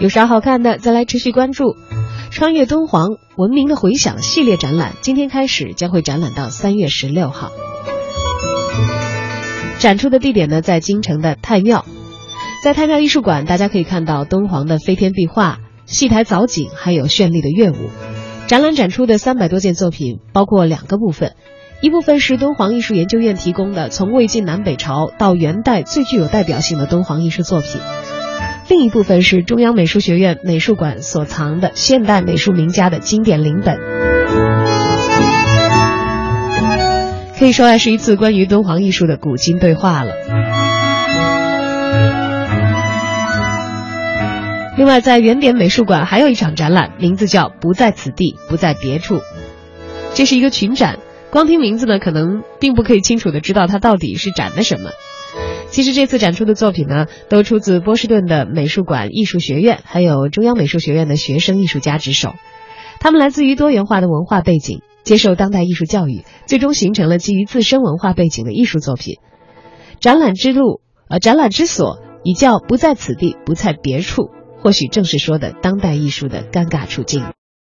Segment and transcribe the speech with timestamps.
[0.00, 1.64] 有啥好看的，再来持续关注
[2.30, 7.50] 《穿越敦煌：文明的回响》系列展览，今天开始将会展览到三月十六号。
[9.78, 11.84] 展出的地点呢，在京城的太庙，
[12.62, 17.90] 在太庙艺术馆，大家可以看到敦煌的飞天壁画、戏台藻井，还有绚丽的乐舞。
[18.46, 21.34] 展览展出的三百多件作品，包括两个部分，
[21.80, 27.80] 一部分是敦煌艺术研究院提供的从魏晋南北朝到元代最具有代表性的敦煌艺术作品，
[28.68, 33.78] 另一部分是中央美术学院美术馆所藏的现代美术名家的经典临本。
[37.38, 40.12] 可以说，啊是一次关于敦煌艺术的古今对话了。
[44.78, 49.20] 另外，在原点美术馆还有一场展览，名字叫“不在此地，不在别处”。
[50.14, 50.98] 这是一个群展，
[51.30, 54.90] 光听名字呢，可能并不可以清楚的知道它到底是展的什么。
[55.70, 62.34] 其实这次展出的作品呢，都出自波士顿的美术馆艺术学院，还有中央美术学院的学生艺术家之手。
[63.00, 69.16] 他们来自于多元化的文化背景，接受当代艺术教育，最终形成了基于自身文化背景的艺术作品。
[69.98, 74.30] 展览之路，呃，展览之所以叫“不在此地，不在别处”。
[74.62, 77.33] 或许正是说的当代艺术的尴尬处境。